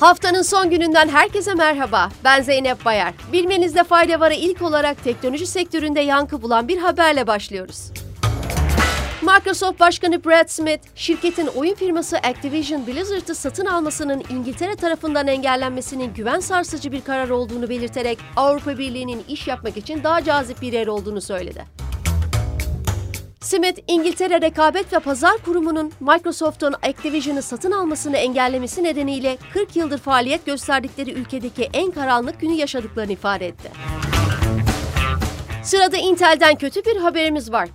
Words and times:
Haftanın 0.00 0.42
son 0.42 0.70
gününden 0.70 1.08
herkese 1.08 1.54
merhaba. 1.54 2.08
Ben 2.24 2.42
Zeynep 2.42 2.84
Bayar. 2.84 3.14
Bilmenizde 3.32 3.84
fayda 3.84 4.20
var'a 4.20 4.34
ilk 4.34 4.62
olarak 4.62 5.04
teknoloji 5.04 5.46
sektöründe 5.46 6.00
yankı 6.00 6.42
bulan 6.42 6.68
bir 6.68 6.78
haberle 6.78 7.26
başlıyoruz. 7.26 7.90
Microsoft 9.22 9.80
Başkanı 9.80 10.24
Brad 10.24 10.48
Smith, 10.48 10.82
şirketin 10.94 11.46
oyun 11.46 11.74
firması 11.74 12.16
Activision 12.16 12.86
Blizzard'ı 12.86 13.34
satın 13.34 13.66
almasının 13.66 14.22
İngiltere 14.30 14.76
tarafından 14.76 15.26
engellenmesinin 15.26 16.14
güven 16.14 16.40
sarsıcı 16.40 16.92
bir 16.92 17.00
karar 17.00 17.28
olduğunu 17.28 17.68
belirterek 17.68 18.18
Avrupa 18.36 18.78
Birliği'nin 18.78 19.24
iş 19.28 19.48
yapmak 19.48 19.76
için 19.76 20.04
daha 20.04 20.24
cazip 20.24 20.62
bir 20.62 20.72
yer 20.72 20.86
olduğunu 20.86 21.20
söyledi. 21.20 21.64
Smith, 23.46 23.80
İngiltere 23.88 24.40
Rekabet 24.40 24.92
ve 24.92 24.98
Pazar 24.98 25.38
Kurumu'nun 25.44 25.92
Microsoft'un 26.00 26.74
Activision'ı 26.82 27.42
satın 27.42 27.70
almasını 27.70 28.16
engellemesi 28.16 28.84
nedeniyle 28.84 29.38
40 29.52 29.76
yıldır 29.76 29.98
faaliyet 29.98 30.46
gösterdikleri 30.46 31.12
ülkedeki 31.12 31.70
en 31.72 31.90
karanlık 31.90 32.40
günü 32.40 32.52
yaşadıklarını 32.52 33.12
ifade 33.12 33.46
etti. 33.46 33.70
Sırada 35.62 35.96
Intel'den 35.96 36.54
kötü 36.54 36.84
bir 36.84 36.96
haberimiz 36.96 37.52
var. 37.52 37.68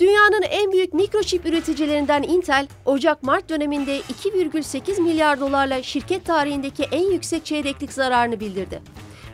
Dünyanın 0.00 0.42
en 0.42 0.72
büyük 0.72 0.94
mikroçip 0.94 1.46
üreticilerinden 1.46 2.22
Intel, 2.22 2.68
Ocak-Mart 2.84 3.48
döneminde 3.48 3.98
2,8 3.98 5.00
milyar 5.00 5.40
dolarla 5.40 5.82
şirket 5.82 6.24
tarihindeki 6.24 6.82
en 6.92 7.12
yüksek 7.12 7.44
çeyreklik 7.44 7.92
zararını 7.92 8.40
bildirdi. 8.40 8.82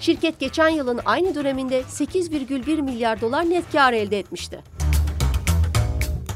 Şirket 0.00 0.40
geçen 0.40 0.68
yılın 0.68 1.00
aynı 1.04 1.34
döneminde 1.34 1.80
8,1 1.80 2.82
milyar 2.82 3.20
dolar 3.20 3.50
net 3.50 3.72
kar 3.72 3.92
elde 3.92 4.18
etmişti. 4.18 4.71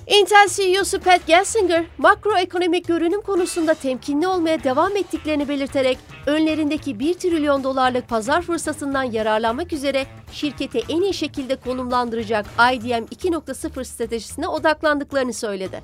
Intel 0.06 0.48
CEO'su 0.48 1.00
Pat 1.00 1.26
Gelsinger, 1.26 1.84
makroekonomik 1.98 2.88
görünüm 2.88 3.20
konusunda 3.20 3.74
temkinli 3.74 4.28
olmaya 4.28 4.64
devam 4.64 4.96
ettiklerini 4.96 5.48
belirterek, 5.48 5.98
önlerindeki 6.26 6.98
1 6.98 7.14
trilyon 7.14 7.64
dolarlık 7.64 8.08
pazar 8.08 8.42
fırsatından 8.42 9.02
yararlanmak 9.02 9.72
üzere 9.72 10.06
şirketi 10.32 10.82
en 10.88 11.02
iyi 11.02 11.14
şekilde 11.14 11.56
konumlandıracak 11.56 12.46
IDM 12.72 13.04
2.0 13.04 13.84
stratejisine 13.84 14.48
odaklandıklarını 14.48 15.32
söyledi. 15.32 15.82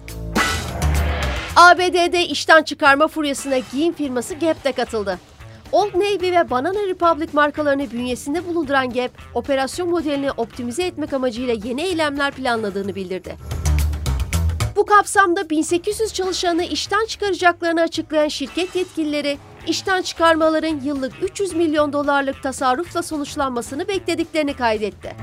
ABD'de 1.57 2.27
işten 2.27 2.63
çıkarma 2.63 3.09
furyasına 3.09 3.59
giyim 3.73 3.93
firması 3.93 4.35
Gap 4.35 4.77
katıldı. 4.77 5.19
Old 5.73 5.95
Navy 5.95 6.33
ve 6.33 6.51
Banana 6.51 6.87
Republic 6.89 7.29
markalarını 7.33 7.91
bünyesinde 7.91 8.49
bulunduran 8.49 8.91
Gap, 8.91 9.11
operasyon 9.35 9.91
modelini 9.91 10.31
optimize 10.31 10.83
etmek 10.83 11.13
amacıyla 11.13 11.55
yeni 11.65 11.83
eylemler 11.83 12.33
planladığını 12.33 12.95
bildirdi. 12.95 13.62
Bu 14.83 14.87
kapsamda 14.87 15.51
1800 15.51 16.13
çalışanı 16.13 16.65
işten 16.65 17.07
çıkaracaklarını 17.07 17.81
açıklayan 17.81 18.29
şirket 18.29 18.77
yetkilileri, 18.77 19.39
işten 19.67 20.03
çıkarmaların 20.03 20.81
yıllık 20.81 21.13
300 21.23 21.53
milyon 21.53 21.93
dolarlık 21.93 22.43
tasarrufla 22.43 23.03
sonuçlanmasını 23.03 23.89
beklediklerini 23.89 24.55
kaydetti. 24.55 25.17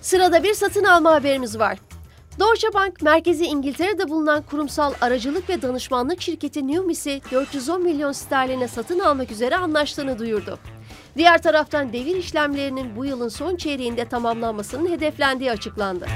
Sırada 0.00 0.44
bir 0.44 0.54
satın 0.54 0.84
alma 0.84 1.12
haberimiz 1.12 1.58
var. 1.58 1.78
Deutsche 2.40 2.74
Bank, 2.74 3.02
merkezi 3.02 3.44
İngiltere'de 3.44 4.08
bulunan 4.08 4.42
kurumsal 4.42 4.92
aracılık 5.00 5.48
ve 5.48 5.62
danışmanlık 5.62 6.22
şirketi 6.22 6.68
Numis'i 6.68 7.20
410 7.32 7.82
milyon 7.82 8.12
sterline 8.12 8.68
satın 8.68 8.98
almak 8.98 9.30
üzere 9.30 9.56
anlaştığını 9.56 10.18
duyurdu. 10.18 10.58
Diğer 11.16 11.42
taraftan 11.42 11.92
devir 11.92 12.16
işlemlerinin 12.16 12.96
bu 12.96 13.04
yılın 13.04 13.28
son 13.28 13.56
çeyreğinde 13.56 14.04
tamamlanmasının 14.04 14.90
hedeflendiği 14.90 15.50
açıklandı. 15.50 16.06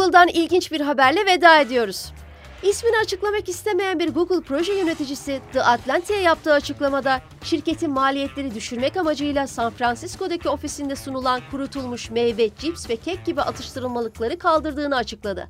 Google'dan 0.00 0.28
ilginç 0.28 0.72
bir 0.72 0.80
haberle 0.80 1.26
veda 1.26 1.60
ediyoruz. 1.60 2.12
İsmini 2.62 2.96
açıklamak 3.02 3.48
istemeyen 3.48 3.98
bir 3.98 4.08
Google 4.08 4.40
proje 4.40 4.72
yöneticisi 4.72 5.40
The 5.52 5.62
Atlantic'e 5.62 6.20
yaptığı 6.20 6.52
açıklamada 6.52 7.20
şirketin 7.44 7.90
maliyetleri 7.90 8.54
düşürmek 8.54 8.96
amacıyla 8.96 9.46
San 9.46 9.70
Francisco'daki 9.70 10.48
ofisinde 10.48 10.96
sunulan 10.96 11.40
kurutulmuş 11.50 12.10
meyve, 12.10 12.50
cips 12.58 12.90
ve 12.90 12.96
kek 12.96 13.26
gibi 13.26 13.42
atıştırmalıkları 13.42 14.38
kaldırdığını 14.38 14.96
açıkladı. 14.96 15.48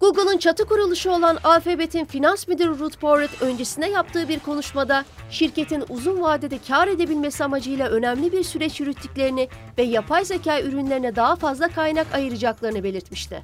Google'ın 0.00 0.38
çatı 0.38 0.64
kuruluşu 0.64 1.10
olan 1.10 1.38
Alphabet'in 1.44 2.04
finans 2.04 2.48
müdürü 2.48 2.78
Ruth 2.78 2.98
Porat 2.98 3.42
öncesine 3.42 3.90
yaptığı 3.90 4.28
bir 4.28 4.38
konuşmada 4.38 5.04
şirketin 5.30 5.84
uzun 5.88 6.22
vadede 6.22 6.58
kar 6.68 6.88
edebilmesi 6.88 7.44
amacıyla 7.44 7.88
önemli 7.88 8.32
bir 8.32 8.42
süreç 8.42 8.80
yürüttüklerini 8.80 9.48
ve 9.78 9.82
yapay 9.82 10.24
zeka 10.24 10.60
ürünlerine 10.60 11.16
daha 11.16 11.36
fazla 11.36 11.68
kaynak 11.68 12.06
ayıracaklarını 12.14 12.84
belirtmişti. 12.84 13.42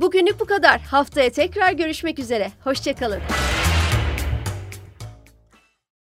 Bugünlük 0.00 0.40
bu 0.40 0.44
kadar. 0.44 0.80
Haftaya 0.80 1.30
tekrar 1.30 1.72
görüşmek 1.72 2.18
üzere. 2.18 2.52
Hoşçakalın. 2.64 3.20